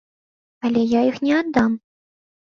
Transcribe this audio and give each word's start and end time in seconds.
Але 0.69 0.81
я 0.95 1.01
іх 1.11 1.21
не 1.29 1.33
аддам. 1.41 1.71